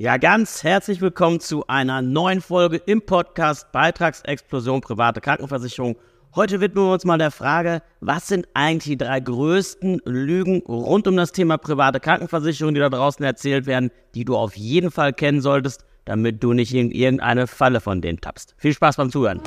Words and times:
Ja, 0.00 0.16
ganz 0.16 0.64
herzlich 0.64 1.02
willkommen 1.02 1.40
zu 1.40 1.66
einer 1.66 2.00
neuen 2.00 2.40
Folge 2.40 2.78
im 2.78 3.02
Podcast 3.02 3.70
Beitragsexplosion 3.70 4.80
private 4.80 5.20
Krankenversicherung. 5.20 5.96
Heute 6.34 6.62
widmen 6.62 6.86
wir 6.86 6.94
uns 6.94 7.04
mal 7.04 7.18
der 7.18 7.30
Frage, 7.30 7.82
was 8.00 8.26
sind 8.26 8.48
eigentlich 8.54 8.96
die 8.96 8.96
drei 8.96 9.20
größten 9.20 10.00
Lügen 10.06 10.62
rund 10.66 11.06
um 11.06 11.18
das 11.18 11.32
Thema 11.32 11.58
private 11.58 12.00
Krankenversicherung, 12.00 12.72
die 12.72 12.80
da 12.80 12.88
draußen 12.88 13.22
erzählt 13.22 13.66
werden, 13.66 13.90
die 14.14 14.24
du 14.24 14.38
auf 14.38 14.56
jeden 14.56 14.90
Fall 14.90 15.12
kennen 15.12 15.42
solltest, 15.42 15.84
damit 16.06 16.42
du 16.42 16.54
nicht 16.54 16.74
in 16.74 16.90
irgendeine 16.92 17.46
Falle 17.46 17.82
von 17.82 18.00
denen 18.00 18.22
tappst. 18.22 18.54
Viel 18.56 18.72
Spaß 18.72 18.96
beim 18.96 19.10
Zuhören. 19.10 19.42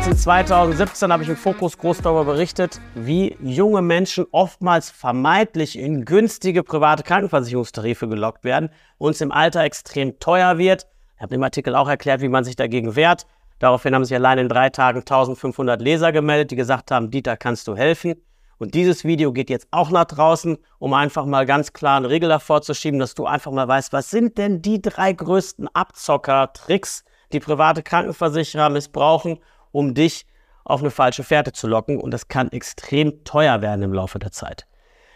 Bereits 0.00 0.12
in 0.12 0.18
2017 0.18 1.12
habe 1.12 1.22
ich 1.24 1.28
im 1.28 1.36
Fokus 1.36 1.76
groß 1.76 1.98
darüber 1.98 2.24
berichtet, 2.24 2.80
wie 2.94 3.36
junge 3.42 3.82
Menschen 3.82 4.24
oftmals 4.32 4.88
vermeintlich 4.88 5.78
in 5.78 6.06
günstige 6.06 6.62
private 6.62 7.02
Krankenversicherungstarife 7.02 8.08
gelockt 8.08 8.42
werden 8.42 8.70
und 8.96 9.10
es 9.10 9.20
im 9.20 9.30
Alter 9.30 9.62
extrem 9.62 10.18
teuer 10.18 10.56
wird. 10.56 10.86
Ich 11.16 11.22
habe 11.22 11.34
im 11.34 11.42
Artikel 11.42 11.74
auch 11.74 11.86
erklärt, 11.86 12.22
wie 12.22 12.30
man 12.30 12.44
sich 12.44 12.56
dagegen 12.56 12.96
wehrt. 12.96 13.26
Daraufhin 13.58 13.94
haben 13.94 14.06
sich 14.06 14.16
allein 14.16 14.38
in 14.38 14.48
drei 14.48 14.70
Tagen 14.70 15.00
1500 15.00 15.82
Leser 15.82 16.12
gemeldet, 16.12 16.50
die 16.50 16.56
gesagt 16.56 16.90
haben, 16.90 17.10
Dieter, 17.10 17.36
kannst 17.36 17.68
du 17.68 17.76
helfen? 17.76 18.14
Und 18.56 18.72
dieses 18.72 19.04
Video 19.04 19.34
geht 19.34 19.50
jetzt 19.50 19.68
auch 19.70 19.90
nach 19.90 20.06
draußen, 20.06 20.56
um 20.78 20.94
einfach 20.94 21.26
mal 21.26 21.44
ganz 21.44 21.74
klar 21.74 21.98
einen 21.98 22.06
Regel 22.06 22.30
davor 22.30 22.62
zu 22.62 22.72
schieben, 22.72 23.00
dass 23.00 23.14
du 23.14 23.26
einfach 23.26 23.52
mal 23.52 23.68
weißt, 23.68 23.92
was 23.92 24.08
sind 24.08 24.38
denn 24.38 24.62
die 24.62 24.80
drei 24.80 25.12
größten 25.12 25.68
Abzocker-Tricks, 25.74 27.04
die 27.32 27.40
private 27.40 27.82
Krankenversicherer 27.82 28.70
missbrauchen, 28.70 29.38
um 29.72 29.94
dich 29.94 30.26
auf 30.64 30.80
eine 30.80 30.90
falsche 30.90 31.24
Fährte 31.24 31.52
zu 31.52 31.66
locken 31.66 32.00
und 32.00 32.10
das 32.12 32.28
kann 32.28 32.50
extrem 32.52 33.24
teuer 33.24 33.62
werden 33.62 33.82
im 33.82 33.92
Laufe 33.92 34.18
der 34.18 34.32
Zeit. 34.32 34.66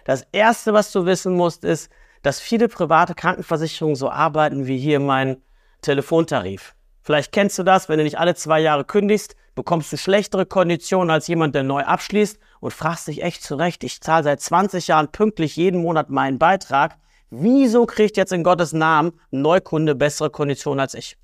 Das 0.05 0.27
Erste, 0.33 0.73
was 0.73 0.93
du 0.93 1.07
wissen 1.07 1.35
musst, 1.35 1.65
ist, 1.65 1.91
dass 2.23 2.41
viele 2.41 2.69
private 2.69 3.15
Krankenversicherungen 3.15 3.97
so 3.97 4.11
arbeiten 4.11 4.67
wie 4.67 4.79
hier 4.79 5.01
mein 5.01 5.43
Telefontarif. 5.83 6.75
Vielleicht 7.03 7.33
kennst 7.33 7.59
du 7.59 7.63
das, 7.63 7.89
wenn 7.89 7.99
du 7.99 8.05
nicht 8.05 8.19
alle 8.19 8.35
zwei 8.35 8.61
Jahre 8.61 8.85
kündigst, 8.85 9.37
bekommst 9.55 9.93
du 9.93 9.97
schlechtere 9.97 10.47
Konditionen 10.47 11.11
als 11.11 11.27
jemand, 11.27 11.55
der 11.55 11.63
neu 11.63 11.83
abschließt 11.83 12.39
und 12.61 12.73
fragst 12.73 13.09
dich 13.09 13.23
echt 13.23 13.43
zurecht, 13.43 13.85
ich 13.85 14.01
zahle 14.01 14.25
seit 14.25 14.41
20 14.41 14.89
Jahren 14.89 15.09
pünktlich 15.09 15.57
jeden 15.57 15.83
Monat 15.83 16.09
meinen 16.09 16.39
Beitrag. 16.39 16.97
Wieso 17.31 17.85
kriegt 17.85 18.17
jetzt 18.17 18.33
in 18.33 18.43
Gottes 18.43 18.73
Namen 18.73 19.13
ein 19.33 19.43
Neukunde 19.43 19.95
bessere 19.95 20.31
Konditionen 20.31 20.81
als 20.81 20.95
ich? 20.95 21.19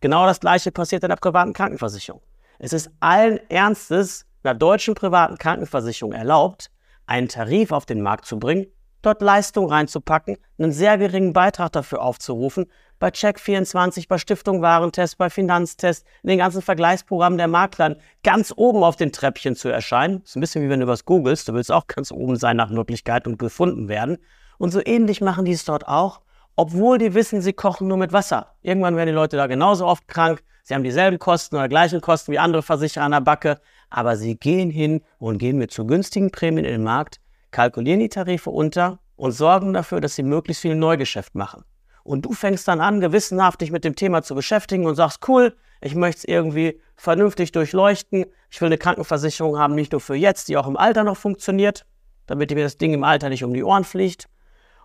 Genau 0.00 0.26
das 0.26 0.40
gleiche 0.40 0.70
passiert 0.70 1.02
in 1.02 1.08
der 1.08 1.16
privaten 1.16 1.52
Krankenversicherung. 1.52 2.20
Es 2.64 2.72
ist 2.72 2.90
allen 2.98 3.38
Ernstes 3.50 4.24
einer 4.42 4.54
deutschen 4.54 4.94
privaten 4.94 5.36
Krankenversicherung 5.36 6.14
erlaubt, 6.14 6.70
einen 7.04 7.28
Tarif 7.28 7.72
auf 7.72 7.84
den 7.84 8.00
Markt 8.00 8.24
zu 8.24 8.38
bringen, 8.38 8.64
dort 9.02 9.20
Leistung 9.20 9.68
reinzupacken, 9.68 10.38
einen 10.56 10.72
sehr 10.72 10.96
geringen 10.96 11.34
Beitrag 11.34 11.72
dafür 11.72 12.00
aufzurufen, 12.00 12.64
bei 12.98 13.08
Check24, 13.08 14.08
bei 14.08 14.16
Stiftung 14.16 14.62
Warentest, 14.62 15.18
bei 15.18 15.28
Finanztest, 15.28 16.06
in 16.22 16.30
den 16.30 16.38
ganzen 16.38 16.62
Vergleichsprogrammen 16.62 17.36
der 17.36 17.48
Maklern 17.48 17.96
ganz 18.22 18.50
oben 18.56 18.82
auf 18.82 18.96
den 18.96 19.12
Treppchen 19.12 19.56
zu 19.56 19.68
erscheinen. 19.68 20.20
Das 20.20 20.30
ist 20.30 20.36
ein 20.36 20.40
bisschen 20.40 20.64
wie 20.64 20.70
wenn 20.70 20.80
du 20.80 20.86
was 20.86 21.04
googelst, 21.04 21.46
du 21.46 21.52
willst 21.52 21.70
auch 21.70 21.86
ganz 21.86 22.12
oben 22.12 22.36
sein 22.36 22.56
nach 22.56 22.70
Möglichkeit 22.70 23.26
und 23.26 23.38
gefunden 23.38 23.88
werden. 23.88 24.16
Und 24.56 24.70
so 24.70 24.80
ähnlich 24.82 25.20
machen 25.20 25.44
die 25.44 25.52
es 25.52 25.66
dort 25.66 25.86
auch, 25.86 26.22
obwohl 26.56 26.96
die 26.96 27.12
wissen, 27.12 27.42
sie 27.42 27.52
kochen 27.52 27.88
nur 27.88 27.98
mit 27.98 28.14
Wasser. 28.14 28.54
Irgendwann 28.62 28.96
werden 28.96 29.08
die 29.08 29.14
Leute 29.14 29.36
da 29.36 29.48
genauso 29.48 29.84
oft 29.84 30.08
krank, 30.08 30.42
Sie 30.66 30.74
haben 30.74 30.82
dieselben 30.82 31.18
Kosten 31.18 31.56
oder 31.56 31.68
gleichen 31.68 32.00
Kosten 32.00 32.32
wie 32.32 32.38
andere 32.38 32.62
Versicherer 32.62 33.04
an 33.04 33.12
der 33.12 33.20
Backe, 33.20 33.60
aber 33.90 34.16
sie 34.16 34.36
gehen 34.36 34.70
hin 34.70 35.02
und 35.18 35.36
gehen 35.36 35.58
mit 35.58 35.70
zu 35.70 35.86
günstigen 35.86 36.30
Prämien 36.30 36.64
in 36.64 36.72
den 36.72 36.82
Markt, 36.82 37.20
kalkulieren 37.50 38.00
die 38.00 38.08
Tarife 38.08 38.48
unter 38.48 38.98
und 39.14 39.32
sorgen 39.32 39.74
dafür, 39.74 40.00
dass 40.00 40.14
sie 40.14 40.22
möglichst 40.22 40.62
viel 40.62 40.74
Neugeschäft 40.74 41.34
machen. 41.34 41.64
Und 42.02 42.24
du 42.24 42.32
fängst 42.32 42.66
dann 42.66 42.80
an, 42.80 43.02
gewissenhaft 43.02 43.60
dich 43.60 43.72
mit 43.72 43.84
dem 43.84 43.94
Thema 43.94 44.22
zu 44.22 44.34
beschäftigen 44.34 44.86
und 44.86 44.94
sagst, 44.94 45.28
cool, 45.28 45.54
ich 45.82 45.94
möchte 45.94 46.20
es 46.20 46.24
irgendwie 46.24 46.80
vernünftig 46.96 47.52
durchleuchten. 47.52 48.24
Ich 48.50 48.58
will 48.62 48.66
eine 48.66 48.78
Krankenversicherung 48.78 49.58
haben, 49.58 49.74
nicht 49.74 49.92
nur 49.92 50.00
für 50.00 50.14
jetzt, 50.14 50.48
die 50.48 50.56
auch 50.56 50.66
im 50.66 50.78
Alter 50.78 51.04
noch 51.04 51.18
funktioniert, 51.18 51.84
damit 52.26 52.50
dir 52.50 52.56
das 52.56 52.78
Ding 52.78 52.94
im 52.94 53.04
Alter 53.04 53.28
nicht 53.28 53.44
um 53.44 53.52
die 53.52 53.64
Ohren 53.64 53.84
fliegt. 53.84 54.30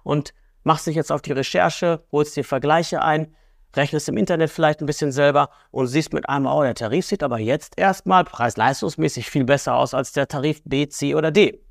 Und 0.04 0.34
machst 0.64 0.88
dich 0.88 0.96
jetzt 0.98 1.12
auf 1.12 1.22
die 1.22 1.32
Recherche, 1.32 2.04
holst 2.12 2.36
dir 2.36 2.44
Vergleiche 2.44 3.02
ein, 3.02 3.34
rechnest 3.76 4.10
im 4.10 4.18
Internet 4.18 4.50
vielleicht 4.50 4.82
ein 4.82 4.86
bisschen 4.86 5.12
selber 5.12 5.50
und 5.72 5.88
siehst 5.88 6.14
mit 6.14 6.28
einem, 6.28 6.46
oh, 6.46 6.64
der 6.64 6.76
Tarif 6.76 7.06
sieht 7.06 7.24
aber 7.24 7.40
jetzt 7.40 7.78
erstmal 7.78 8.24
preis-leistungsmäßig 8.24 9.30
viel 9.30 9.46
besser 9.46 9.76
aus 9.76 9.94
als 9.94 10.12
der 10.12 10.28
Tarif 10.28 10.62
B, 10.66 10.88
C 10.88 11.16
oder 11.16 11.32
D. 11.32 11.62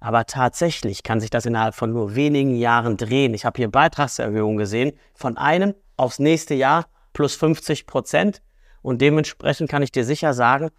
Aber 0.00 0.26
tatsächlich 0.26 1.02
kann 1.02 1.20
sich 1.20 1.30
das 1.30 1.46
innerhalb 1.46 1.74
von 1.74 1.92
nur 1.92 2.14
wenigen 2.14 2.56
Jahren 2.56 2.96
drehen. 2.96 3.34
Ich 3.34 3.44
habe 3.44 3.56
hier 3.56 3.70
Beitragserhöhungen 3.70 4.58
gesehen 4.58 4.92
von 5.14 5.36
einem 5.36 5.74
aufs 5.96 6.18
nächste 6.18 6.54
Jahr 6.54 6.86
plus 7.12 7.34
50 7.34 7.86
Prozent. 7.86 8.42
Und 8.80 9.00
dementsprechend 9.00 9.68
kann 9.68 9.82
ich 9.82 9.90
dir 9.90 10.04
sicher 10.04 10.34
sagen, 10.34 10.70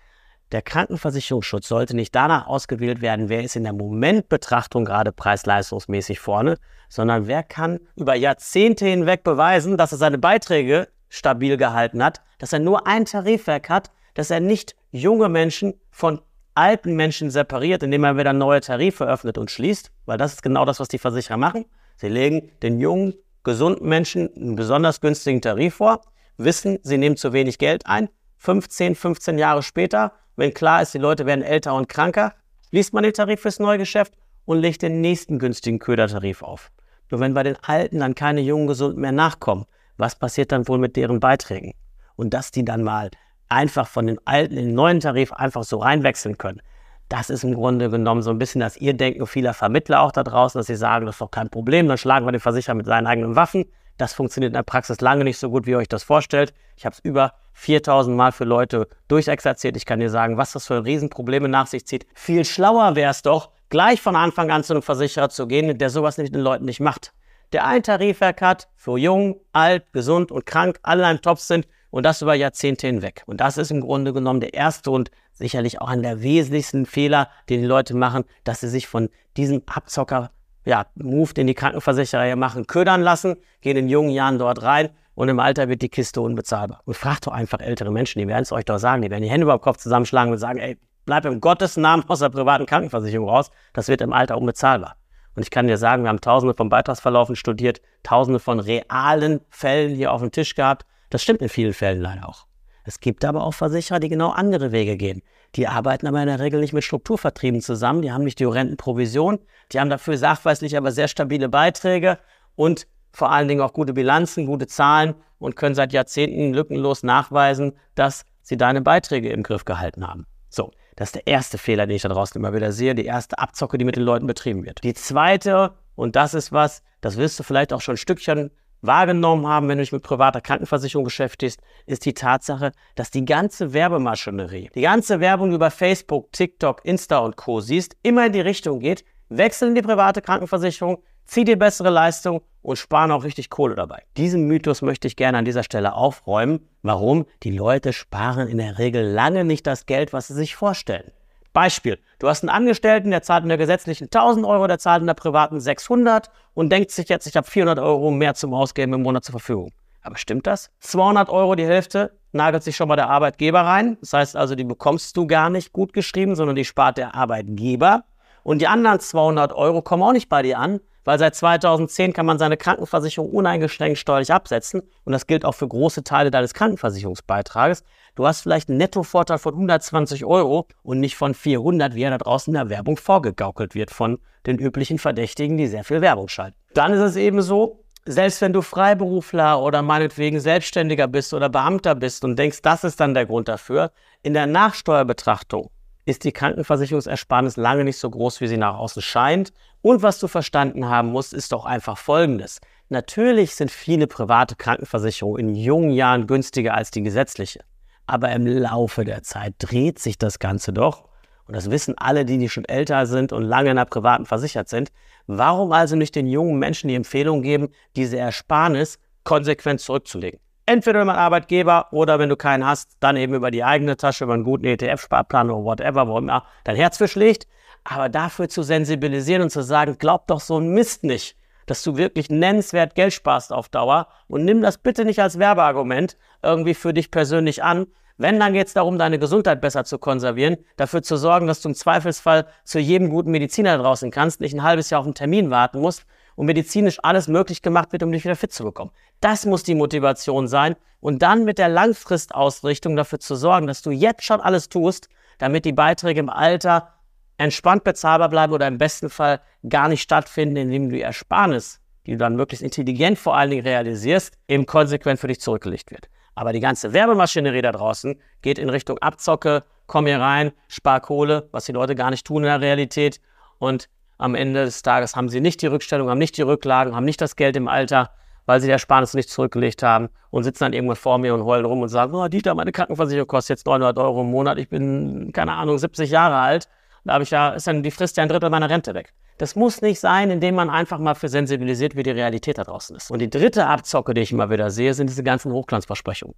der 0.51 0.61
Krankenversicherungsschutz 0.61 1.67
sollte 1.67 1.95
nicht 1.95 2.15
danach 2.15 2.47
ausgewählt 2.47 3.01
werden, 3.01 3.29
wer 3.29 3.43
ist 3.43 3.55
in 3.55 3.63
der 3.63 3.73
Momentbetrachtung 3.73 4.83
gerade 4.83 5.11
preis-leistungsmäßig 5.11 6.19
vorne, 6.19 6.57
sondern 6.89 7.27
wer 7.27 7.43
kann 7.43 7.79
über 7.95 8.15
Jahrzehnte 8.15 8.85
hinweg 8.85 9.23
beweisen, 9.23 9.77
dass 9.77 9.91
er 9.91 9.99
seine 9.99 10.17
Beiträge 10.17 10.87
stabil 11.09 11.57
gehalten 11.57 12.03
hat, 12.03 12.21
dass 12.39 12.53
er 12.53 12.59
nur 12.59 12.87
ein 12.87 13.05
Tarifwerk 13.05 13.69
hat, 13.69 13.91
dass 14.15 14.31
er 14.31 14.39
nicht 14.39 14.75
junge 14.91 15.29
Menschen 15.29 15.75
von 15.91 16.21
alten 16.55 16.95
Menschen 16.95 17.29
separiert, 17.29 17.83
indem 17.83 18.03
er 18.03 18.17
wieder 18.17 18.33
neue 18.33 18.61
Tarife 18.61 19.05
öffnet 19.05 19.37
und 19.37 19.51
schließt, 19.51 19.91
weil 20.05 20.17
das 20.17 20.33
ist 20.33 20.43
genau 20.43 20.65
das, 20.65 20.79
was 20.79 20.87
die 20.87 20.97
Versicherer 20.97 21.37
machen. 21.37 21.65
Sie 21.95 22.09
legen 22.09 22.51
den 22.61 22.79
jungen, 22.79 23.13
gesunden 23.43 23.87
Menschen 23.87 24.29
einen 24.35 24.55
besonders 24.55 24.99
günstigen 24.99 25.41
Tarif 25.41 25.75
vor, 25.75 26.01
wissen, 26.37 26.79
sie 26.81 26.97
nehmen 26.97 27.17
zu 27.17 27.33
wenig 27.33 27.59
Geld 27.59 27.85
ein. 27.85 28.09
15, 28.37 28.95
15 28.95 29.37
Jahre 29.37 29.63
später 29.63 30.13
wenn 30.39 30.53
klar 30.53 30.81
ist, 30.81 30.93
die 30.93 30.99
Leute 30.99 31.25
werden 31.25 31.43
älter 31.43 31.73
und 31.75 31.89
kranker, 31.89 32.33
liest 32.71 32.93
man 32.93 33.03
den 33.03 33.13
Tarif 33.13 33.41
fürs 33.41 33.59
Neugeschäft 33.59 34.13
und 34.45 34.59
legt 34.59 34.81
den 34.81 35.01
nächsten 35.01 35.37
günstigen 35.37 35.79
Ködertarif 35.79 36.41
auf. 36.41 36.71
Nur 37.11 37.19
wenn 37.19 37.33
bei 37.33 37.43
den 37.43 37.57
Alten 37.61 37.99
dann 37.99 38.15
keine 38.15 38.41
jungen 38.41 38.67
Gesunden 38.67 39.01
mehr 39.01 39.11
nachkommen, 39.11 39.65
was 39.97 40.15
passiert 40.15 40.51
dann 40.51 40.67
wohl 40.67 40.77
mit 40.77 40.95
deren 40.95 41.19
Beiträgen? 41.19 41.73
Und 42.15 42.33
dass 42.33 42.51
die 42.51 42.63
dann 42.63 42.83
mal 42.83 43.09
einfach 43.49 43.87
von 43.87 44.07
den 44.07 44.17
alten 44.25 44.55
in 44.55 44.67
den 44.67 44.75
neuen 44.75 45.01
Tarif 45.01 45.33
einfach 45.33 45.63
so 45.63 45.79
reinwechseln 45.79 46.37
können. 46.37 46.61
Das 47.09 47.29
ist 47.29 47.43
im 47.43 47.55
Grunde 47.55 47.89
genommen 47.89 48.21
so 48.21 48.29
ein 48.29 48.39
bisschen 48.39 48.61
das 48.61 48.77
Irrdenken 48.77 49.25
vieler 49.27 49.53
Vermittler 49.53 50.01
auch 50.01 50.11
da 50.11 50.23
draußen, 50.23 50.59
dass 50.59 50.67
sie 50.67 50.75
sagen, 50.75 51.05
das 51.05 51.15
ist 51.15 51.21
doch 51.21 51.31
kein 51.31 51.49
Problem, 51.49 51.87
dann 51.87 51.97
schlagen 51.97 52.25
wir 52.25 52.31
den 52.31 52.39
Versicherer 52.39 52.75
mit 52.75 52.85
seinen 52.85 53.07
eigenen 53.07 53.35
Waffen. 53.35 53.65
Das 53.99 54.13
funktioniert 54.13 54.51
in 54.51 54.53
der 54.53 54.63
Praxis 54.63 55.01
lange 55.01 55.25
nicht 55.25 55.37
so 55.37 55.49
gut, 55.49 55.65
wie 55.65 55.71
ihr 55.71 55.77
euch 55.77 55.89
das 55.89 56.03
vorstellt. 56.03 56.53
Ich 56.77 56.85
habe 56.85 56.93
es 56.93 56.99
über 57.03 57.33
4000 57.51 58.15
Mal 58.15 58.31
für 58.31 58.45
Leute 58.45 58.87
durchexerziert. 59.09 59.75
Ich 59.75 59.85
kann 59.85 59.99
dir 59.99 60.09
sagen, 60.09 60.37
was 60.37 60.53
das 60.53 60.67
für 60.67 60.85
Riesenprobleme 60.85 61.49
nach 61.49 61.67
sich 61.67 61.85
zieht. 61.85 62.07
Viel 62.15 62.45
schlauer 62.45 62.95
wäre 62.95 63.11
es 63.11 63.23
doch, 63.23 63.49
gleich 63.67 64.01
von 64.01 64.15
Anfang 64.15 64.51
an 64.51 64.63
zu 64.63 64.71
einem 64.71 64.83
Versicherer 64.83 65.29
zu 65.29 65.47
gehen, 65.47 65.77
der 65.77 65.89
sowas 65.89 66.17
nicht 66.17 66.33
den 66.33 66.39
Leuten 66.39 66.63
nicht 66.63 66.79
macht. 66.79 67.11
Der 67.51 67.67
ein 67.67 67.83
Tarifwerk 67.83 68.41
hat 68.41 68.69
für 68.77 68.97
jung, 68.97 69.41
alt, 69.51 69.91
gesund 69.91 70.31
und 70.31 70.45
krank, 70.45 70.79
alle 70.81 71.11
in 71.11 71.21
Topf 71.21 71.41
sind 71.41 71.67
und 71.89 72.03
das 72.03 72.21
über 72.21 72.35
Jahrzehnte 72.35 72.87
hinweg. 72.87 73.23
Und 73.25 73.41
das 73.41 73.57
ist 73.57 73.69
im 73.69 73.81
Grunde 73.81 74.13
genommen 74.13 74.39
der 74.39 74.53
erste 74.53 74.91
und 74.91 75.11
sicherlich 75.33 75.81
auch 75.81 75.89
einer 75.89 76.03
der 76.03 76.21
wesentlichsten 76.23 76.85
Fehler, 76.85 77.29
den 77.49 77.59
die 77.59 77.67
Leute 77.67 77.97
machen, 77.97 78.23
dass 78.45 78.61
sie 78.61 78.69
sich 78.69 78.87
von 78.87 79.09
diesem 79.35 79.61
Abzocker 79.65 80.31
ja, 80.69 80.85
Move, 80.95 81.33
den 81.33 81.47
die 81.47 81.55
Krankenversicherer 81.55 82.23
hier 82.23 82.35
machen, 82.35 82.67
ködern 82.67 83.01
lassen, 83.01 83.35
gehen 83.61 83.75
in 83.75 83.89
jungen 83.89 84.11
Jahren 84.11 84.37
dort 84.37 84.61
rein 84.61 84.89
und 85.15 85.27
im 85.27 85.39
Alter 85.39 85.67
wird 85.67 85.81
die 85.81 85.89
Kiste 85.89 86.21
unbezahlbar. 86.21 86.81
Und 86.85 86.95
fragt 86.95 87.27
doch 87.27 87.33
einfach 87.33 87.59
ältere 87.59 87.91
Menschen, 87.91 88.19
die 88.19 88.27
werden 88.27 88.43
es 88.43 88.51
euch 88.51 88.65
doch 88.65 88.77
sagen, 88.77 89.01
die 89.01 89.09
werden 89.09 89.23
die 89.23 89.29
Hände 89.29 89.43
über 89.43 89.57
den 89.57 89.61
Kopf 89.61 89.77
zusammenschlagen 89.77 90.31
und 90.31 90.37
sagen, 90.37 90.59
ey, 90.59 90.77
bleib 91.05 91.25
im 91.25 91.41
Gottes 91.41 91.75
Namen 91.75 92.03
aus 92.07 92.19
der 92.19 92.29
privaten 92.29 92.67
Krankenversicherung 92.67 93.27
raus, 93.27 93.51
das 93.73 93.87
wird 93.87 94.01
im 94.01 94.13
Alter 94.13 94.37
unbezahlbar. 94.37 94.95
Und 95.35 95.43
ich 95.43 95.51
kann 95.51 95.67
dir 95.67 95.77
sagen, 95.77 96.03
wir 96.03 96.09
haben 96.09 96.21
tausende 96.21 96.53
von 96.53 96.69
Beitragsverlaufen 96.69 97.35
studiert, 97.35 97.81
tausende 98.03 98.39
von 98.39 98.59
realen 98.59 99.41
Fällen 99.49 99.95
hier 99.95 100.13
auf 100.13 100.21
dem 100.21 100.31
Tisch 100.31 100.53
gehabt. 100.53 100.85
Das 101.09 101.23
stimmt 101.23 101.41
in 101.41 101.49
vielen 101.49 101.73
Fällen 101.73 102.01
leider 102.01 102.29
auch. 102.29 102.45
Es 102.83 102.99
gibt 102.99 103.25
aber 103.25 103.43
auch 103.43 103.53
Versicherer, 103.53 103.99
die 103.99 104.09
genau 104.09 104.29
andere 104.29 104.71
Wege 104.71 104.97
gehen. 104.97 105.21
Die 105.55 105.67
arbeiten 105.67 106.07
aber 106.07 106.21
in 106.21 106.27
der 106.27 106.39
Regel 106.39 106.59
nicht 106.59 106.73
mit 106.73 106.83
Strukturvertrieben 106.83 107.61
zusammen, 107.61 108.01
die 108.01 108.11
haben 108.11 108.23
nicht 108.23 108.39
die 108.39 108.45
horrenden 108.45 108.77
Provisionen, 108.77 109.39
die 109.71 109.79
haben 109.79 109.89
dafür 109.89 110.17
sachweislich 110.17 110.77
aber 110.77 110.91
sehr 110.91 111.07
stabile 111.07 111.49
Beiträge 111.49 112.19
und 112.55 112.87
vor 113.11 113.31
allen 113.31 113.47
Dingen 113.47 113.61
auch 113.61 113.73
gute 113.73 113.93
Bilanzen, 113.93 114.45
gute 114.45 114.67
Zahlen 114.67 115.15
und 115.39 115.55
können 115.55 115.73
seit 115.73 115.93
Jahrzehnten 115.93 116.53
lückenlos 116.53 117.01
nachweisen, 117.01 117.73
dass 117.95 118.25
sie 118.41 118.57
deine 118.57 118.81
Beiträge 118.81 119.29
im 119.29 119.43
Griff 119.43 119.65
gehalten 119.65 120.07
haben. 120.07 120.27
So, 120.49 120.71
das 120.95 121.09
ist 121.09 121.15
der 121.15 121.27
erste 121.27 121.57
Fehler, 121.57 121.87
den 121.87 121.95
ich 121.95 122.01
da 122.01 122.09
draußen 122.09 122.39
immer 122.39 122.53
wieder 122.53 122.71
sehe, 122.71 122.93
die 122.93 123.05
erste 123.05 123.39
Abzocke, 123.39 123.77
die 123.77 123.85
mit 123.85 123.95
den 123.95 124.03
Leuten 124.03 124.27
betrieben 124.27 124.65
wird. 124.65 124.83
Die 124.83 124.93
zweite, 124.93 125.73
und 125.95 126.15
das 126.15 126.33
ist 126.33 126.51
was, 126.51 126.83
das 127.01 127.17
wirst 127.17 127.39
du 127.39 127.43
vielleicht 127.43 127.73
auch 127.73 127.81
schon 127.81 127.93
ein 127.95 127.97
Stückchen 127.97 128.51
wahrgenommen 128.81 129.47
haben, 129.47 129.67
wenn 129.67 129.77
du 129.77 129.83
dich 129.83 129.91
mit 129.91 130.03
privater 130.03 130.41
Krankenversicherung 130.41 131.03
beschäftigst, 131.03 131.61
ist 131.85 132.05
die 132.05 132.13
Tatsache, 132.13 132.71
dass 132.95 133.11
die 133.11 133.25
ganze 133.25 133.73
Werbemaschinerie, 133.73 134.69
die 134.73 134.81
ganze 134.81 135.19
Werbung 135.19 135.53
über 135.53 135.71
Facebook, 135.71 136.31
TikTok, 136.31 136.81
Insta 136.83 137.19
und 137.19 137.35
Co. 137.35 137.61
siehst, 137.61 137.95
immer 138.03 138.25
in 138.25 138.33
die 138.33 138.41
Richtung 138.41 138.79
geht, 138.79 139.03
wechseln 139.29 139.75
die 139.75 139.81
private 139.81 140.21
Krankenversicherung, 140.21 141.03
zieh 141.25 141.43
dir 141.43 141.57
bessere 141.57 141.89
Leistung 141.89 142.41
und 142.61 142.77
sparen 142.77 143.11
auch 143.11 143.23
richtig 143.23 143.49
Kohle 143.49 143.75
dabei. 143.75 144.03
Diesen 144.17 144.47
Mythos 144.47 144.81
möchte 144.81 145.07
ich 145.07 145.15
gerne 145.15 145.37
an 145.37 145.45
dieser 145.45 145.63
Stelle 145.63 145.93
aufräumen. 145.93 146.67
Warum? 146.81 147.25
Die 147.43 147.51
Leute 147.51 147.93
sparen 147.93 148.47
in 148.47 148.57
der 148.57 148.79
Regel 148.79 149.05
lange 149.05 149.45
nicht 149.45 149.67
das 149.67 149.85
Geld, 149.85 150.11
was 150.11 150.27
sie 150.27 150.33
sich 150.33 150.55
vorstellen. 150.55 151.11
Beispiel, 151.53 151.99
du 152.19 152.27
hast 152.27 152.43
einen 152.43 152.49
Angestellten, 152.49 153.11
der 153.11 153.21
zahlt 153.21 153.43
in 153.43 153.49
der 153.49 153.57
gesetzlichen 153.57 154.05
1000 154.05 154.45
Euro, 154.45 154.67
der 154.67 154.79
zahlt 154.79 155.01
in 155.01 155.07
der 155.07 155.13
privaten 155.15 155.59
600 155.59 156.29
und 156.53 156.71
denkt 156.71 156.91
sich 156.91 157.09
jetzt, 157.09 157.25
ich 157.27 157.35
habe 157.35 157.49
400 157.49 157.79
Euro 157.79 158.11
mehr 158.11 158.35
zum 158.35 158.53
Ausgeben 158.53 158.93
im 158.93 159.01
Monat 159.01 159.23
zur 159.23 159.33
Verfügung. 159.33 159.71
Aber 160.01 160.17
stimmt 160.17 160.47
das? 160.47 160.69
200 160.79 161.29
Euro 161.29 161.55
die 161.55 161.65
Hälfte 161.65 162.17
nagelt 162.31 162.63
sich 162.63 162.75
schon 162.75 162.87
mal 162.87 162.95
der 162.95 163.09
Arbeitgeber 163.09 163.61
rein. 163.61 163.97
Das 164.01 164.13
heißt 164.13 164.35
also, 164.35 164.55
die 164.55 164.63
bekommst 164.63 165.17
du 165.17 165.27
gar 165.27 165.49
nicht 165.49 165.73
gut 165.73 165.93
geschrieben, 165.93 166.35
sondern 166.35 166.55
die 166.55 166.65
spart 166.65 166.97
der 166.97 167.15
Arbeitgeber. 167.15 168.03
Und 168.43 168.59
die 168.59 168.67
anderen 168.67 168.99
200 168.99 169.53
Euro 169.53 169.81
kommen 169.81 170.03
auch 170.03 170.13
nicht 170.13 170.29
bei 170.29 170.41
dir 170.41 170.59
an, 170.59 170.79
weil 171.09 171.17
seit 171.17 171.33
2010 171.33 172.13
kann 172.13 172.27
man 172.27 172.37
seine 172.37 172.55
Krankenversicherung 172.55 173.31
uneingeschränkt 173.31 173.97
steuerlich 173.97 174.31
absetzen 174.31 174.83
und 175.05 175.11
das 175.11 175.25
gilt 175.25 175.43
auch 175.43 175.53
für 175.55 175.67
große 175.67 176.03
Teile 176.03 176.29
deines 176.29 176.53
Krankenversicherungsbeitrages. 176.53 177.83
Du 178.13 178.27
hast 178.27 178.41
vielleicht 178.41 178.69
einen 178.69 178.77
Nettovorteil 178.77 179.39
von 179.39 179.55
120 179.55 180.23
Euro 180.23 180.67
und 180.83 180.99
nicht 180.99 181.15
von 181.15 181.33
400, 181.33 181.95
wie 181.95 182.03
er 182.03 182.11
da 182.11 182.19
draußen 182.19 182.53
in 182.53 182.59
der 182.59 182.69
Werbung 182.69 182.95
vorgegaukelt 182.95 183.73
wird 183.73 183.89
von 183.89 184.19
den 184.45 184.59
üblichen 184.59 184.99
Verdächtigen, 184.99 185.57
die 185.57 185.65
sehr 185.65 185.83
viel 185.83 186.01
Werbung 186.01 186.27
schalten. 186.27 186.55
Dann 186.75 186.93
ist 186.93 187.01
es 187.01 187.15
eben 187.15 187.41
so, 187.41 187.83
selbst 188.05 188.39
wenn 188.41 188.53
du 188.53 188.61
Freiberufler 188.61 189.63
oder 189.63 189.81
meinetwegen 189.81 190.39
Selbstständiger 190.39 191.07
bist 191.07 191.33
oder 191.33 191.49
Beamter 191.49 191.95
bist 191.95 192.23
und 192.23 192.37
denkst, 192.37 192.61
das 192.61 192.83
ist 192.83 192.99
dann 192.99 193.15
der 193.15 193.25
Grund 193.25 193.47
dafür, 193.47 193.93
in 194.21 194.35
der 194.35 194.45
Nachsteuerbetrachtung 194.45 195.71
ist 196.09 196.23
die 196.23 196.31
Krankenversicherungsersparnis 196.31 197.55
lange 197.55 197.83
nicht 197.83 197.97
so 197.97 198.09
groß, 198.09 198.41
wie 198.41 198.47
sie 198.47 198.57
nach 198.57 198.75
außen 198.75 199.01
scheint. 199.01 199.53
Und 199.81 200.01
was 200.01 200.19
du 200.19 200.27
verstanden 200.27 200.89
haben 200.89 201.09
musst, 201.09 201.33
ist 201.33 201.51
doch 201.51 201.65
einfach 201.65 201.97
Folgendes. 201.97 202.59
Natürlich 202.89 203.55
sind 203.55 203.69
viele 203.69 204.07
private 204.07 204.55
Krankenversicherungen 204.55 205.49
in 205.49 205.55
jungen 205.55 205.91
Jahren 205.91 206.25
günstiger 206.25 206.73
als 206.73 206.89
die 206.89 207.03
gesetzliche. 207.03 207.61
Aber 208.07 208.31
im 208.31 208.47
Laufe 208.47 209.05
der 209.05 209.21
Zeit 209.21 209.53
dreht 209.59 209.99
sich 209.99 210.17
das 210.17 210.39
Ganze 210.39 210.73
doch. 210.73 211.07
Und 211.45 211.55
das 211.55 211.69
wissen 211.69 211.95
alle, 211.97 212.25
die, 212.25 212.49
schon 212.49 212.65
älter 212.65 213.05
sind 213.05 213.31
und 213.31 213.43
lange 213.43 213.69
in 213.69 213.75
der 213.75 213.85
privaten 213.85 214.25
versichert 214.25 214.67
sind. 214.67 214.91
Warum 215.27 215.71
also 215.71 215.95
nicht 215.95 216.15
den 216.15 216.27
jungen 216.27 216.57
Menschen 216.57 216.87
die 216.87 216.95
Empfehlung 216.95 217.43
geben, 217.43 217.69
diese 217.95 218.17
Ersparnis 218.17 218.97
konsequent 219.23 219.79
zurückzulegen? 219.79 220.39
Entweder 220.69 221.01
über 221.01 221.13
einen 221.13 221.19
Arbeitgeber 221.19 221.87
oder 221.89 222.19
wenn 222.19 222.29
du 222.29 222.35
keinen 222.35 222.63
hast, 222.63 222.91
dann 222.99 223.17
eben 223.17 223.33
über 223.33 223.49
die 223.49 223.63
eigene 223.63 223.97
Tasche, 223.97 224.25
über 224.25 224.35
einen 224.35 224.43
guten 224.43 224.65
ETF-Sparplan 224.65 225.49
oder 225.49 225.63
whatever, 225.63 226.07
wo 226.07 226.19
immer 226.19 226.45
dein 226.63 226.75
Herz 226.75 226.97
für 226.97 227.07
schlägt. 227.07 227.47
Aber 227.83 228.07
dafür 228.07 228.49
zu 228.49 228.61
sensibilisieren 228.61 229.41
und 229.41 229.49
zu 229.49 229.63
sagen, 229.63 229.95
glaub 229.97 230.27
doch 230.27 230.39
so 230.39 230.59
ein 230.59 230.67
Mist 230.67 231.03
nicht, 231.03 231.35
dass 231.65 231.81
du 231.81 231.97
wirklich 231.97 232.29
nennenswert 232.29 232.93
Geld 232.93 233.13
sparst 233.13 233.51
auf 233.51 233.67
Dauer 233.69 234.09
und 234.27 234.45
nimm 234.45 234.61
das 234.61 234.77
bitte 234.77 235.05
nicht 235.05 235.19
als 235.19 235.39
Werbeargument 235.39 236.17
irgendwie 236.43 236.75
für 236.75 236.93
dich 236.93 237.09
persönlich 237.09 237.63
an. 237.63 237.87
Wenn, 238.17 238.39
dann 238.39 238.53
geht 238.53 238.67
es 238.67 238.73
darum, 238.73 238.99
deine 238.99 239.17
Gesundheit 239.17 239.61
besser 239.61 239.85
zu 239.85 239.97
konservieren, 239.97 240.57
dafür 240.75 241.01
zu 241.01 241.17
sorgen, 241.17 241.47
dass 241.47 241.61
du 241.61 241.69
im 241.69 241.75
Zweifelsfall 241.75 242.45
zu 242.63 242.77
jedem 242.77 243.09
guten 243.09 243.31
Mediziner 243.31 243.75
draußen 243.79 244.11
kannst, 244.11 244.39
nicht 244.39 244.53
ein 244.53 244.61
halbes 244.61 244.91
Jahr 244.91 244.99
auf 244.99 245.07
einen 245.07 245.15
Termin 245.15 245.49
warten 245.49 245.79
musst, 245.79 246.05
und 246.39 246.45
medizinisch 246.45 246.99
alles 247.03 247.27
möglich 247.27 247.61
gemacht 247.61 247.91
wird, 247.91 248.01
um 248.01 248.13
dich 248.13 248.23
wieder 248.23 248.37
fit 248.37 248.53
zu 248.53 248.63
bekommen. 248.63 248.91
Das 249.19 249.45
muss 249.45 249.63
die 249.63 249.75
Motivation 249.75 250.47
sein 250.47 250.77
und 251.01 251.21
dann 251.21 251.43
mit 251.43 251.57
der 251.57 251.67
Langfristausrichtung 251.67 252.95
dafür 252.95 253.19
zu 253.19 253.35
sorgen, 253.35 253.67
dass 253.67 253.81
du 253.81 253.91
jetzt 253.91 254.23
schon 254.23 254.39
alles 254.39 254.69
tust, 254.69 255.09
damit 255.37 255.65
die 255.65 255.73
Beiträge 255.73 256.21
im 256.21 256.29
Alter 256.29 256.93
entspannt 257.37 257.83
bezahlbar 257.83 258.29
bleiben 258.29 258.53
oder 258.53 258.69
im 258.69 258.77
besten 258.77 259.09
Fall 259.09 259.41
gar 259.67 259.89
nicht 259.89 260.01
stattfinden, 260.01 260.55
indem 260.55 260.85
du 260.87 260.95
die 260.95 261.01
Ersparnis, 261.01 261.81
die 262.05 262.11
du 262.11 262.17
dann 262.17 262.37
möglichst 262.37 262.63
intelligent 262.63 263.19
vor 263.19 263.35
allen 263.35 263.49
Dingen 263.49 263.63
realisierst, 263.63 264.37
eben 264.47 264.65
konsequent 264.65 265.19
für 265.19 265.27
dich 265.27 265.41
zurückgelegt 265.41 265.91
wird. 265.91 266.07
Aber 266.35 266.53
die 266.53 266.61
ganze 266.61 266.93
Werbemaschinerie 266.93 267.61
da 267.61 267.73
draußen 267.73 268.17
geht 268.41 268.59
in 268.59 268.69
Richtung 268.69 268.97
Abzocke, 268.99 269.65
komm 269.87 270.05
hier 270.05 270.21
rein, 270.21 270.53
spar 270.69 271.01
Kohle, 271.01 271.49
was 271.51 271.65
die 271.65 271.73
Leute 271.73 271.95
gar 271.95 272.11
nicht 272.11 272.25
tun 272.25 272.43
in 272.43 272.47
der 272.47 272.61
Realität. 272.61 273.19
Und 273.57 273.89
am 274.19 274.35
Ende 274.35 274.65
des 274.65 274.83
Tages 274.83 275.15
haben 275.15 275.29
sie 275.29 275.41
nicht 275.41 275.61
die 275.61 275.67
Rückstellung, 275.67 276.09
haben 276.09 276.19
nicht 276.19 276.37
die 276.37 276.43
Rücklagen, 276.43 276.95
haben 276.95 277.05
nicht 277.05 277.21
das 277.21 277.35
Geld 277.35 277.55
im 277.55 277.67
Alter, 277.67 278.11
weil 278.45 278.59
sie 278.59 278.67
die 278.67 278.71
Ersparnis 278.71 279.13
nicht 279.13 279.29
zurückgelegt 279.29 279.81
haben 279.81 280.09
und 280.29 280.43
sitzen 280.43 280.65
dann 280.65 280.73
irgendwann 280.73 280.97
vor 280.97 281.17
mir 281.17 281.33
und 281.33 281.45
heulen 281.45 281.65
rum 281.65 281.81
und 281.81 281.89
sagen, 281.89 282.13
oh 282.13 282.27
Dieter, 282.27 282.53
meine 282.53 282.71
Krankenversicherung 282.71 283.27
kostet 283.27 283.57
jetzt 283.57 283.65
900 283.65 283.97
Euro 283.97 284.21
im 284.21 284.29
Monat, 284.29 284.57
ich 284.59 284.69
bin, 284.69 285.31
keine 285.33 285.53
Ahnung, 285.53 285.77
70 285.77 286.11
Jahre 286.11 286.35
alt. 286.35 286.67
Da 287.05 287.13
habe 287.13 287.23
ich 287.23 287.31
ja, 287.31 287.49
ist 287.51 287.65
dann 287.65 287.81
die 287.81 287.91
Frist 287.91 288.17
ja 288.17 288.23
ein 288.23 288.29
Drittel 288.29 288.49
meiner 288.49 288.69
Rente 288.69 288.93
weg. 288.93 289.13
Das 289.37 289.55
muss 289.55 289.81
nicht 289.81 290.01
sein, 290.01 290.29
indem 290.31 290.55
man 290.55 290.69
einfach 290.69 290.99
mal 290.99 291.15
für 291.15 291.29
sensibilisiert, 291.29 291.95
wie 291.95 292.03
die 292.03 292.11
Realität 292.11 292.57
da 292.57 292.65
draußen 292.65 292.95
ist. 292.97 293.09
Und 293.09 293.19
die 293.19 293.29
dritte 293.29 293.67
Abzocke, 293.67 294.13
die 294.13 294.21
ich 294.21 294.33
immer 294.33 294.49
wieder 294.49 294.69
sehe, 294.69 294.93
sind 294.93 295.09
diese 295.09 295.23
ganzen 295.23 295.53
Hochglanzversprechungen. 295.53 296.35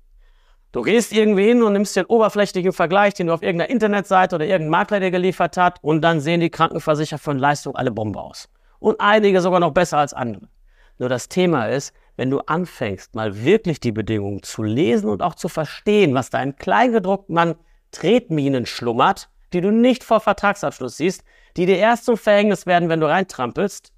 Du 0.71 0.83
gehst 0.83 1.11
irgendwie 1.11 1.47
hin 1.47 1.63
und 1.63 1.73
nimmst 1.73 1.95
den 1.97 2.05
oberflächlichen 2.05 2.71
Vergleich, 2.71 3.13
den 3.13 3.27
du 3.27 3.33
auf 3.33 3.41
irgendeiner 3.41 3.69
Internetseite 3.69 4.35
oder 4.35 4.45
irgendein 4.45 4.69
Makler 4.69 4.99
dir 5.01 5.11
geliefert 5.11 5.57
hat, 5.57 5.79
und 5.81 6.01
dann 6.01 6.21
sehen 6.21 6.39
die 6.39 6.49
Krankenversicherer 6.49 7.19
von 7.19 7.37
Leistung 7.37 7.75
alle 7.75 7.91
Bombe 7.91 8.21
aus. 8.21 8.47
Und 8.79 9.01
einige 9.01 9.41
sogar 9.41 9.59
noch 9.59 9.73
besser 9.73 9.97
als 9.97 10.13
andere. 10.13 10.47
Nur 10.97 11.09
das 11.09 11.27
Thema 11.27 11.65
ist, 11.65 11.93
wenn 12.15 12.29
du 12.29 12.39
anfängst, 12.39 13.15
mal 13.15 13.43
wirklich 13.43 13.79
die 13.79 13.91
Bedingungen 13.91 14.43
zu 14.43 14.63
lesen 14.63 15.09
und 15.09 15.21
auch 15.21 15.35
zu 15.35 15.49
verstehen, 15.49 16.13
was 16.13 16.29
da 16.29 16.41
in 16.41 16.55
kleingedruckten 16.55 17.35
Mann 17.35 17.55
Tretminen 17.91 18.65
schlummert, 18.65 19.29
die 19.51 19.61
du 19.61 19.71
nicht 19.71 20.03
vor 20.03 20.21
Vertragsabschluss 20.21 20.97
siehst, 20.97 21.23
die 21.57 21.65
dir 21.65 21.77
erst 21.77 22.05
zum 22.05 22.15
Verhängnis 22.15 22.65
werden, 22.65 22.87
wenn 22.87 23.01
du 23.01 23.07
reintrampelst, 23.07 23.91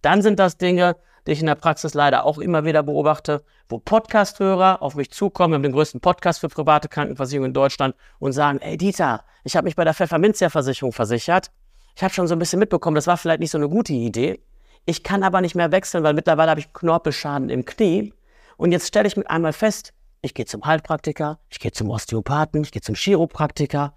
dann 0.00 0.22
sind 0.22 0.38
das 0.38 0.56
Dinge, 0.56 0.96
die 1.26 1.32
ich 1.32 1.40
in 1.40 1.46
der 1.46 1.54
Praxis 1.54 1.94
leider 1.94 2.24
auch 2.24 2.38
immer 2.38 2.64
wieder 2.64 2.82
beobachte, 2.82 3.44
wo 3.68 3.78
Podcast-Hörer 3.78 4.82
auf 4.82 4.94
mich 4.94 5.10
zukommen, 5.10 5.52
wir 5.52 5.56
haben 5.56 5.62
den 5.62 5.72
größten 5.72 6.00
Podcast 6.00 6.40
für 6.40 6.48
private 6.48 6.88
Krankenversicherung 6.88 7.46
in 7.46 7.52
Deutschland 7.54 7.94
und 8.18 8.32
sagen, 8.32 8.58
ey 8.60 8.76
Dieter, 8.76 9.24
ich 9.44 9.56
habe 9.56 9.64
mich 9.64 9.76
bei 9.76 9.84
der 9.84 9.94
Pfefferminzia-Versicherung 9.94 10.92
versichert. 10.92 11.50
Ich 11.96 12.02
habe 12.02 12.12
schon 12.12 12.26
so 12.26 12.34
ein 12.34 12.38
bisschen 12.38 12.58
mitbekommen, 12.58 12.94
das 12.94 13.06
war 13.06 13.16
vielleicht 13.16 13.40
nicht 13.40 13.50
so 13.50 13.58
eine 13.58 13.68
gute 13.68 13.92
Idee. 13.92 14.40
Ich 14.86 15.02
kann 15.02 15.22
aber 15.22 15.40
nicht 15.40 15.54
mehr 15.54 15.72
wechseln, 15.72 16.04
weil 16.04 16.14
mittlerweile 16.14 16.50
habe 16.50 16.60
ich 16.60 16.72
Knorpelschaden 16.72 17.48
im 17.48 17.64
Knie. 17.64 18.12
Und 18.56 18.72
jetzt 18.72 18.88
stelle 18.88 19.08
ich 19.08 19.16
mit 19.16 19.30
einmal 19.30 19.52
fest, 19.52 19.94
ich 20.20 20.34
gehe 20.34 20.46
zum 20.46 20.64
Heilpraktiker, 20.64 21.38
ich 21.48 21.60
gehe 21.60 21.72
zum 21.72 21.90
Osteopathen, 21.90 22.62
ich 22.62 22.72
gehe 22.72 22.82
zum 22.82 22.94
Chiropraktiker, 22.94 23.94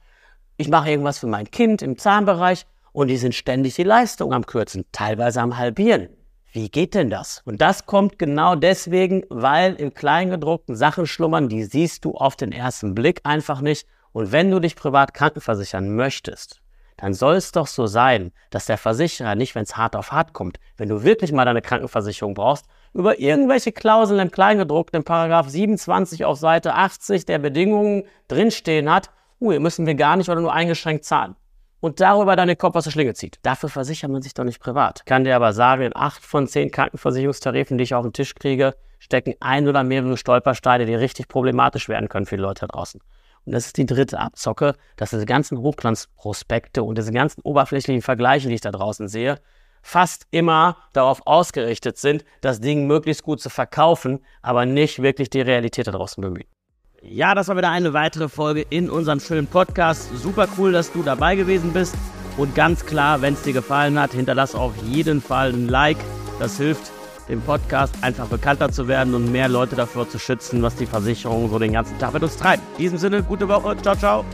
ich 0.58 0.70
mache 0.70 0.90
irgendwas 0.90 1.20
für 1.20 1.28
mein 1.28 1.52
Kind 1.52 1.82
im 1.82 1.98
Zahnbereich 1.98 2.66
und 2.92 3.10
die 3.10 3.18
sind 3.18 3.36
ständig 3.36 3.76
die 3.76 3.84
Leistung 3.84 4.34
am 4.34 4.46
Kürzen, 4.46 4.86
teilweise 4.92 5.42
am 5.42 5.58
Halbieren. 5.58 6.17
Wie 6.52 6.70
geht 6.70 6.96
denn 6.96 7.10
das? 7.10 7.42
Und 7.46 7.62
das 7.62 7.86
kommt 7.86 8.18
genau 8.18 8.56
deswegen, 8.56 9.24
weil 9.30 9.76
im 9.76 9.94
Kleingedruckten 9.94 10.76
Sachen 10.76 11.06
schlummern, 11.06 11.50
die 11.50 11.64
siehst 11.64 12.06
du 12.06 12.16
auf 12.16 12.36
den 12.36 12.52
ersten 12.52 12.96
Blick 12.96 13.20
einfach 13.24 13.62
nicht. 13.62 13.86
Und 14.14 14.32
wenn 14.32 14.50
du 14.50 14.60
dich 14.60 14.76
privat 14.76 15.14
krankenversichern 15.14 15.96
möchtest, 15.96 16.62
dann 16.96 17.14
soll 17.14 17.36
es 17.36 17.52
doch 17.52 17.68
so 17.68 17.86
sein, 17.86 18.32
dass 18.50 18.66
der 18.66 18.78
Versicherer 18.78 19.36
nicht, 19.36 19.56
wenn 19.56 19.64
es 19.64 19.78
hart 19.78 19.96
auf 19.96 20.12
hart 20.12 20.34
kommt, 20.34 20.60
wenn 20.78 20.90
du 20.90 21.04
wirklich 21.04 21.32
mal 21.32 21.46
deine 21.46 21.62
Krankenversicherung 21.62 22.34
brauchst, 22.34 22.66
über 22.94 23.20
irgendwelche 23.20 23.72
Klauseln 23.72 24.20
im 24.20 24.32
Kleingedruckten, 24.32 25.04
Paragraph 25.04 25.50
27 25.50 26.26
auf 26.26 26.40
Seite 26.40 26.74
80 26.74 27.26
der 27.26 27.38
Bedingungen 27.40 28.06
drinstehen 28.30 28.90
hat, 28.90 29.12
uh, 29.40 29.52
hier 29.52 29.60
müssen 29.60 29.86
wir 29.86 29.96
gar 29.96 30.16
nicht 30.16 30.30
oder 30.30 30.42
nur 30.42 30.54
eingeschränkt 30.54 31.06
zahlen 31.06 31.36
und 31.80 32.00
darüber 32.00 32.36
deine 32.36 32.56
Kopf 32.56 32.76
aus 32.76 32.86
der 32.86 32.92
Schlinge 32.92 33.14
zieht. 33.14 33.40
Dafür 33.44 33.70
versichert 33.70 34.12
man 34.12 34.22
sich 34.22 34.34
doch 34.34 34.44
nicht 34.44 34.60
privat. 34.60 35.06
Kann 35.06 35.24
dir 35.24 35.36
aber 35.36 35.54
sagen, 35.54 35.84
in 35.84 35.96
acht 35.96 36.24
von 36.24 36.48
zehn 36.48 36.72
Krankenversicherungstarifen, 36.72 37.78
die 37.78 37.84
ich 37.84 37.94
auf 37.94 38.04
den 38.04 38.14
Tisch 38.14 38.36
kriege, 38.36 38.76
stecken 39.00 39.36
ein 39.40 39.68
oder 39.68 39.84
mehrere 39.84 40.18
Stolpersteine, 40.18 40.86
die 40.86 40.96
richtig 40.96 41.28
problematisch 41.28 41.88
werden 41.90 42.10
können 42.10 42.26
für 42.26 42.38
die 42.38 42.42
Leute 42.42 42.62
da 42.62 42.68
draußen. 42.68 43.02
Und 43.46 43.54
das 43.54 43.68
ist 43.68 43.78
die 43.78 43.86
dritte 43.86 44.20
Abzocke, 44.20 44.76
dass 44.98 45.12
diese 45.12 45.26
ganzen 45.26 45.60
Hochglanzprospekte 45.60 46.84
und 46.84 46.98
diese 46.98 47.14
ganzen 47.14 47.42
oberflächlichen 47.42 48.02
Vergleiche, 48.02 48.50
die 48.50 48.56
ich 48.56 48.62
da 48.62 48.72
draußen 48.72 49.08
sehe, 49.08 49.40
fast 49.82 50.28
immer 50.32 50.78
darauf 50.92 51.26
ausgerichtet 51.26 51.98
sind, 51.98 52.26
das 52.42 52.60
Ding 52.60 52.88
möglichst 52.88 53.24
gut 53.24 53.40
zu 53.40 53.50
verkaufen, 53.50 54.20
aber 54.42 54.66
nicht 54.66 55.02
wirklich 55.02 55.30
die 55.30 55.42
Realität 55.42 55.88
da 55.88 55.92
draußen 55.92 56.22
bemühen. 56.22 56.57
Ja, 57.04 57.36
das 57.36 57.48
war 57.48 57.58
wieder 57.58 57.70
eine 57.70 57.94
weitere 57.94 58.28
Folge 58.28 58.66
in 58.70 58.90
unserem 58.90 59.20
schönen 59.20 59.48
Podcast. 59.48 60.10
Super 60.18 60.48
cool, 60.58 60.72
dass 60.72 60.92
du 60.92 61.04
dabei 61.04 61.36
gewesen 61.36 61.72
bist. 61.72 61.96
Und 62.38 62.56
ganz 62.56 62.86
klar, 62.86 63.22
wenn 63.22 63.34
es 63.34 63.44
dir 63.44 63.54
gefallen 63.54 64.00
hat, 64.00 64.12
hinterlass 64.12 64.56
auf 64.56 64.74
jeden 64.84 65.22
Fall 65.22 65.54
ein 65.54 65.68
Like. 65.68 65.98
Das 66.40 66.58
hilft 66.58 66.92
dem 67.30 67.42
Podcast 67.42 67.94
einfach 68.02 68.28
bekannter 68.28 68.72
zu 68.72 68.88
werden 68.88 69.14
und 69.14 69.32
mehr 69.32 69.48
Leute 69.48 69.76
davor 69.76 70.10
zu 70.10 70.18
schützen, 70.18 70.62
was 70.62 70.76
die 70.76 70.86
Versicherung 70.86 71.50
so 71.50 71.60
den 71.60 71.74
ganzen 71.74 71.98
Tag 72.00 72.14
mit 72.14 72.24
uns 72.24 72.38
treibt. 72.38 72.64
In 72.78 72.84
diesem 72.84 72.98
Sinne, 72.98 73.24
gute 73.24 73.48
Woche. 73.48 73.76
Ciao, 73.78 73.96
ciao. 73.96 74.26